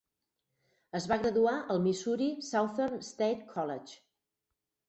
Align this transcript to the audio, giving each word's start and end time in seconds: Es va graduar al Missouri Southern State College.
Es 0.99 1.05
va 1.11 1.17
graduar 1.25 1.53
al 1.75 1.81
Missouri 1.85 2.31
Southern 2.49 3.07
State 3.11 3.49
College. 3.55 4.03